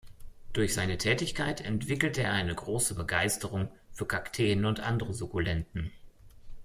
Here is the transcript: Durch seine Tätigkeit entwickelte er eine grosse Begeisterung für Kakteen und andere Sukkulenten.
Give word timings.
Durch 0.53 0.73
seine 0.73 0.97
Tätigkeit 0.97 1.61
entwickelte 1.61 2.23
er 2.23 2.33
eine 2.33 2.55
grosse 2.55 2.95
Begeisterung 2.95 3.69
für 3.91 4.07
Kakteen 4.07 4.65
und 4.65 4.79
andere 4.79 5.13
Sukkulenten. 5.13 5.91